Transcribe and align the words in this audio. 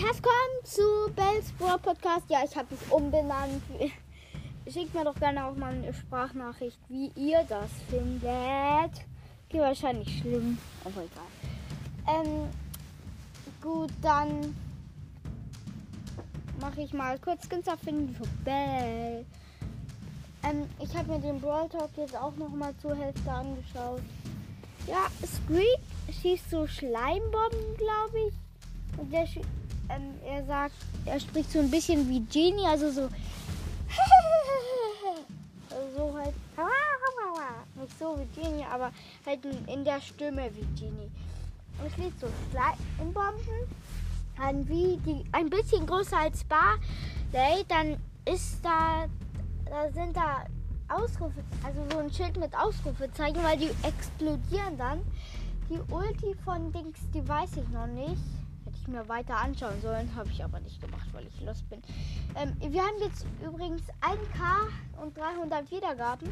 herzlich 0.00 0.22
willkommen 0.22 0.64
zu 0.64 1.12
Bells 1.14 1.52
Brawl 1.58 1.78
Podcast. 1.78 2.24
Ja, 2.28 2.38
ich 2.42 2.56
habe 2.56 2.68
mich 2.70 2.90
umbenannt. 2.90 3.62
Schickt 4.66 4.94
mir 4.94 5.04
doch 5.04 5.14
gerne 5.16 5.44
auch 5.44 5.54
mal 5.54 5.74
eine 5.74 5.92
Sprachnachricht, 5.92 6.78
wie 6.88 7.10
ihr 7.16 7.44
das 7.48 7.70
findet. 7.90 9.04
Okay, 9.48 9.60
wahrscheinlich 9.60 10.20
schlimm, 10.20 10.56
aber 10.84 11.02
egal. 11.02 12.24
Ähm, 12.24 12.48
gut, 13.60 13.90
dann 14.00 14.56
mache 16.60 16.80
ich 16.80 16.94
mal 16.94 17.18
kurz 17.18 17.46
Skins 17.46 17.66
erfinden 17.66 18.14
für 18.14 18.28
Bell. 18.44 19.26
Ähm, 20.44 20.66
ich 20.78 20.96
habe 20.96 21.12
mir 21.12 21.18
den 21.18 21.40
Brawl 21.40 21.68
Talk 21.68 21.90
jetzt 21.96 22.16
auch 22.16 22.34
noch 22.36 22.50
mal 22.50 22.74
zur 22.80 22.96
Hälfte 22.96 23.30
angeschaut. 23.30 24.02
Ja, 24.86 25.08
Squeak 25.26 25.80
schießt 26.22 26.48
so 26.48 26.66
Schleimbomben, 26.66 27.76
glaube 27.76 28.18
ich. 28.28 28.98
Und 28.98 29.12
der, 29.12 29.26
ähm, 29.94 30.14
er 30.26 30.44
sagt, 30.44 30.74
er 31.04 31.20
spricht 31.20 31.52
so 31.52 31.58
ein 31.58 31.70
bisschen 31.70 32.08
wie 32.08 32.20
Genie, 32.20 32.66
also 32.66 32.90
so. 32.90 33.08
so 35.96 36.16
halt. 36.16 36.34
Nicht 37.80 37.98
so 37.98 38.18
wie 38.18 38.40
Genie, 38.40 38.66
aber 38.70 38.92
halt 39.24 39.40
in 39.66 39.84
der 39.84 40.00
Stimme 40.00 40.50
wie 40.54 40.66
Genie. 40.78 41.10
Und 41.78 41.86
es 41.86 41.96
liegt 41.96 42.20
so 42.20 42.26
Schleimbomben. 42.50 43.66
Dann 44.36 44.68
wie 44.68 44.98
die 44.98 45.24
ein 45.32 45.48
bisschen 45.48 45.86
größer 45.86 46.18
als 46.18 46.44
Barley, 46.44 47.64
dann 47.68 47.96
ist 48.26 48.62
da, 48.62 49.06
da 49.64 49.90
sind 49.92 50.16
da 50.16 50.44
Ausrufe, 50.88 51.42
also 51.64 51.80
so 51.90 51.98
ein 51.98 52.12
Schild 52.12 52.36
mit 52.38 52.54
Ausrufezeichen, 52.54 53.42
weil 53.42 53.58
die 53.58 53.70
explodieren 53.82 54.76
dann. 54.76 55.00
Die 55.70 55.80
Ulti 55.92 56.34
von 56.44 56.72
Dings, 56.72 56.98
die 57.14 57.26
weiß 57.26 57.56
ich 57.56 57.68
noch 57.68 57.86
nicht. 57.86 58.22
Ich 58.80 58.88
mir 58.88 59.08
weiter 59.08 59.36
anschauen 59.36 59.80
sollen, 59.82 60.14
habe 60.14 60.30
ich 60.30 60.42
aber 60.42 60.58
nicht 60.60 60.80
gemacht, 60.80 61.08
weil 61.12 61.26
ich 61.26 61.40
los 61.42 61.62
bin. 61.64 61.82
Ähm, 62.34 62.54
wir 62.72 62.82
haben 62.82 62.96
jetzt 63.00 63.26
übrigens 63.44 63.82
1K 64.00 65.02
und 65.02 65.16
300 65.16 65.70
Wiedergaben. 65.70 66.28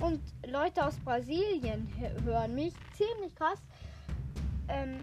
Und 0.00 0.20
Leute 0.46 0.86
aus 0.86 0.96
Brasilien 1.04 1.92
hören 2.24 2.54
mich. 2.54 2.72
Ziemlich 2.94 3.34
krass. 3.34 3.58
Ähm, 4.68 5.00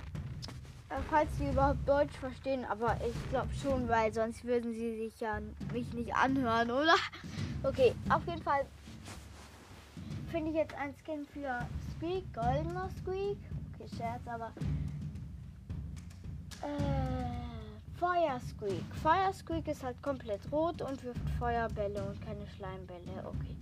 äh, 0.90 0.96
falls 1.10 1.30
sie 1.38 1.50
überhaupt 1.50 1.88
Deutsch 1.88 2.16
verstehen, 2.18 2.66
aber 2.66 2.98
ich 3.08 3.30
glaube 3.30 3.50
schon, 3.62 3.88
weil 3.90 4.12
sonst 4.14 4.44
würden 4.44 4.74
sie 4.74 4.98
sich 4.98 5.20
ja 5.20 5.40
mich 5.74 5.92
nicht 5.94 6.16
anhören, 6.16 6.72
oder? 6.72 6.96
Okay, 7.64 7.96
auf 8.10 8.22
jeden 8.28 8.44
Fall 8.44 8.68
finde 10.30 10.52
ich 10.52 10.56
jetzt 10.56 10.76
ein 10.76 10.94
Skin 11.04 11.26
für 11.26 11.68
Squeak, 11.96 12.32
goldener 12.32 12.88
Squeak. 13.02 13.38
Okay, 13.74 13.90
Scherz, 13.98 14.22
aber. 14.28 14.52
Äh, 16.62 18.00
Feuer 18.00 18.40
Squeak. 18.40 18.84
Feuer 19.02 19.34
Squeak 19.34 19.68
ist 19.68 19.84
halt 19.84 20.02
komplett 20.02 20.42
rot 20.52 20.82
und 20.82 21.04
wirft 21.04 21.30
Feuerbälle 21.40 22.04
und 22.04 22.22
keine 22.22 22.48
Schleimbälle. 22.56 23.24
Okay. 23.26 23.56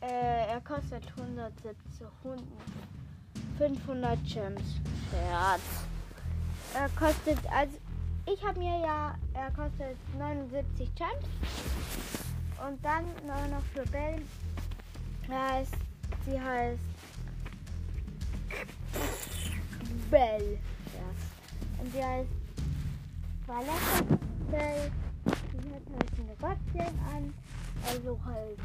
Äh, 0.00 0.48
er 0.48 0.60
kostet 0.60 1.04
170, 1.16 2.06
500 3.58 4.18
Gems. 4.24 4.62
Scherz. 5.10 5.60
Er 6.74 6.88
kostet, 6.98 7.38
also 7.52 7.78
ich 8.26 8.44
habe 8.44 8.58
mir 8.58 8.80
ja, 8.80 9.14
er 9.34 9.50
kostet 9.52 9.96
79 10.18 10.92
Gems. 10.94 11.12
Und 12.66 12.84
dann 12.84 13.04
noch 13.50 13.62
für 13.74 13.84
Bell 13.90 14.22
heißt, 15.28 15.74
sie 16.26 16.40
heißt 16.40 16.80
Bell. 20.10 20.51
Die 21.92 22.02
heißt 22.02 22.28
Valetta 23.46 24.16
Bell. 24.50 24.90
Die 25.26 25.74
hat 25.74 25.82
halt 25.90 26.12
eine 26.18 26.32
Röckchen 26.42 26.98
an. 27.14 27.34
Also 27.86 28.18
halt 28.24 28.58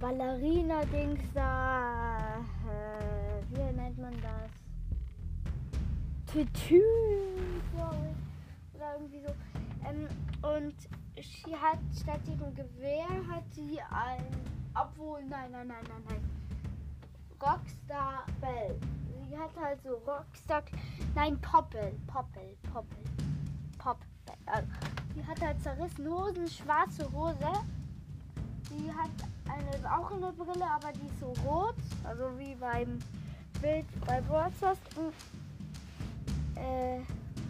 Ballerina-Dings 0.00 1.20
da. 1.34 2.36
Äh, 2.66 3.42
wie 3.50 3.76
nennt 3.76 3.98
man 3.98 4.14
das? 4.20 4.50
Tütü, 6.32 6.82
Oder 8.74 8.94
irgendwie 8.94 9.20
so. 9.26 9.34
Ähm, 9.88 10.06
und 10.42 10.74
sie 11.16 11.56
hat 11.56 11.78
statt 12.00 12.20
diesem 12.26 12.54
Gewehr 12.54 13.08
hat 13.28 13.44
sie 13.54 13.80
ein 13.90 14.48
obwohl, 14.80 15.24
nein, 15.24 15.50
nein, 15.50 15.66
nein, 15.66 15.84
nein, 15.88 16.02
nein. 16.08 16.30
Rockstar 17.40 18.24
Bell. 18.40 18.78
Sie 19.28 19.36
hat 19.36 19.50
halt 19.60 19.82
so 19.82 19.90
Rockstar. 20.06 20.62
Nein, 21.14 21.38
Poppel. 21.40 21.92
Poppel. 22.06 22.56
Poppel. 22.72 23.04
Pop. 23.78 23.98
Äh, 24.46 24.62
sie 25.14 25.26
hat 25.26 25.40
halt 25.40 25.62
zerrissen 25.62 26.08
Hosen, 26.08 26.48
schwarze 26.48 27.10
Hose. 27.12 27.52
Sie 28.70 28.90
hat 28.92 29.10
eine, 29.48 29.92
auch 29.92 30.10
eine 30.10 30.32
Brille, 30.32 30.64
aber 30.64 30.92
die 30.92 31.06
ist 31.06 31.20
so 31.20 31.32
rot. 31.46 31.76
Also 32.04 32.38
wie 32.38 32.54
beim 32.54 32.98
Bild 33.60 33.86
bei 34.06 34.20
Broadcast. 34.22 34.80
Äh, 36.54 37.00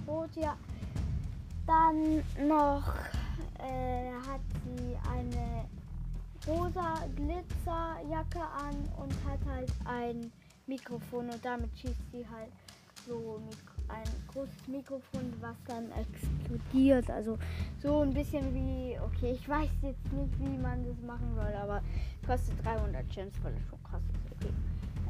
rot, 0.06 0.30
ja. 0.34 0.56
Dann 1.66 2.24
noch 2.48 2.94
äh, 3.58 4.12
hat 4.26 4.40
sie 4.64 4.96
eine 5.10 5.68
rosa 6.46 6.94
Glitzerjacke 7.14 8.40
an 8.40 8.76
und 8.96 9.12
hat 9.24 9.40
halt 9.46 9.72
ein 9.84 10.32
Mikrofon 10.68 11.30
und 11.30 11.44
damit 11.44 11.70
schießt 11.78 12.10
sie 12.12 12.26
halt 12.28 12.52
so 13.06 13.40
ein 13.88 14.02
großes 14.28 14.68
Mikrofon, 14.68 15.32
was 15.40 15.56
dann 15.66 15.90
explodiert. 15.92 17.10
Also 17.10 17.38
so 17.82 18.02
ein 18.02 18.12
bisschen 18.12 18.54
wie, 18.54 18.98
okay, 19.00 19.32
ich 19.32 19.48
weiß 19.48 19.70
jetzt 19.82 20.12
nicht, 20.12 20.38
wie 20.38 20.58
man 20.58 20.84
das 20.84 21.00
machen 21.06 21.34
soll, 21.34 21.54
aber 21.54 21.82
kostet 22.26 22.62
300 22.64 23.08
Gems, 23.10 23.34
weil 23.42 23.54
es 23.54 23.68
schon 23.68 23.82
krass 23.82 24.02
ist. 24.12 24.32
Okay. 24.32 24.52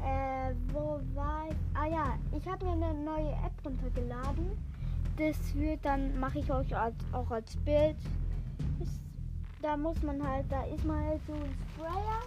Äh, 0.01 0.55
wo 0.73 0.99
war 1.13 1.47
ich? 1.49 1.55
Ah 1.73 1.87
ja, 1.87 2.17
ich 2.35 2.47
habe 2.47 2.65
mir 2.65 2.71
eine 2.71 2.93
neue 2.93 3.31
App 3.31 3.65
runtergeladen. 3.65 4.57
Das 5.17 5.53
wird 5.55 5.83
dann, 5.83 6.17
mache 6.17 6.39
ich 6.39 6.49
euch 6.49 6.73
als, 6.75 6.95
auch 7.11 7.29
als 7.29 7.57
Bild. 7.57 7.97
Da 9.61 9.75
muss 9.75 10.01
man 10.03 10.25
halt, 10.25 10.45
da 10.49 10.63
ist 10.63 10.85
man 10.85 11.03
halt 11.03 11.19
so 11.27 11.33
ein 11.33 11.53
Sprayer. 11.73 12.21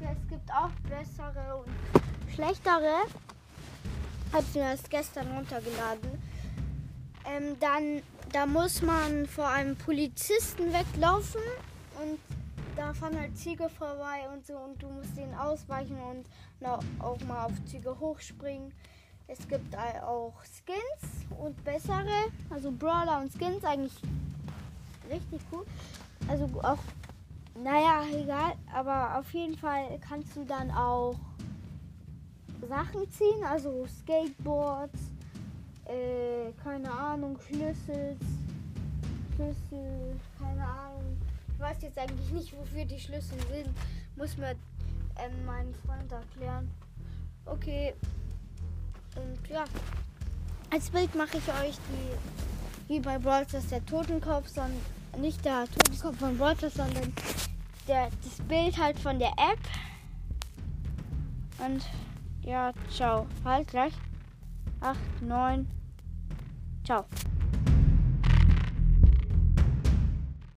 Es 0.00 0.28
gibt 0.28 0.50
auch 0.50 0.70
bessere 0.88 1.56
und 1.56 2.34
schlechtere. 2.34 3.04
Hab's 4.32 4.54
mir 4.54 4.62
erst 4.62 4.90
gestern 4.90 5.28
runtergeladen. 5.28 6.22
Ähm, 7.24 7.56
dann, 7.60 8.02
da 8.32 8.46
muss 8.46 8.82
man 8.82 9.26
vor 9.26 9.48
einem 9.48 9.76
Polizisten 9.76 10.72
weglaufen 10.72 11.40
und 12.02 12.18
da 12.76 12.92
fahren 12.92 13.18
halt 13.18 13.36
Züge 13.38 13.68
vorbei 13.68 14.28
und 14.32 14.46
so 14.46 14.54
und 14.54 14.82
du 14.82 14.88
musst 14.88 15.16
denen 15.16 15.34
ausweichen 15.34 15.96
und 15.98 16.26
auch 17.00 17.20
mal 17.20 17.46
auf 17.46 17.52
Züge 17.64 17.98
hochspringen. 17.98 18.72
Es 19.28 19.48
gibt 19.48 19.76
auch 19.76 20.34
Skins 20.44 21.26
und 21.40 21.64
bessere, 21.64 22.30
also 22.50 22.70
Brawler 22.70 23.20
und 23.20 23.32
Skins, 23.32 23.64
eigentlich 23.64 23.94
richtig 25.10 25.40
cool 25.50 25.64
also 26.28 26.48
auch, 26.62 26.78
naja, 27.62 28.02
egal, 28.12 28.54
aber 28.72 29.18
auf 29.18 29.32
jeden 29.32 29.56
Fall 29.56 29.98
kannst 30.06 30.36
du 30.36 30.44
dann 30.44 30.70
auch 30.70 31.16
Sachen 32.68 33.10
ziehen, 33.10 33.44
also 33.44 33.86
Skateboards, 33.86 34.98
äh, 35.84 36.52
keine 36.62 36.90
Ahnung, 36.90 37.38
Schlüssel, 37.40 38.16
Schlüssel, 39.34 40.18
keine 40.38 40.64
Ahnung. 40.64 41.16
Ich 41.54 41.60
weiß 41.60 41.82
jetzt 41.82 41.98
eigentlich 41.98 42.32
nicht, 42.32 42.56
wofür 42.58 42.84
die 42.84 42.98
Schlüssel 42.98 43.38
sind. 43.50 43.70
Muss 44.16 44.36
mir 44.36 44.50
äh, 44.50 45.28
mein 45.46 45.74
Freund 45.86 46.10
erklären. 46.10 46.70
Okay. 47.46 47.94
Und 49.14 49.48
ja. 49.48 49.64
Als 50.70 50.90
Bild 50.90 51.14
mache 51.14 51.38
ich 51.38 51.48
euch 51.48 51.76
die, 51.88 52.92
wie 52.92 53.00
bei 53.00 53.18
Brawl 53.18 53.46
der 53.46 53.86
Totenkopf, 53.86 54.48
sondern 54.48 54.76
nicht 55.18 55.44
der 55.44 55.64
Todeskopf 55.66 56.18
von 56.18 56.38
Walter, 56.38 56.70
sondern 56.70 57.12
der, 57.88 58.08
das 58.22 58.46
Bild 58.46 58.78
halt 58.78 58.98
von 58.98 59.18
der 59.18 59.30
App. 59.30 59.58
Und 61.58 61.84
ja, 62.42 62.72
ciao. 62.90 63.26
Halt 63.44 63.68
gleich. 63.68 63.92
8, 64.80 64.98
9. 65.22 65.66
Ciao. 66.84 67.04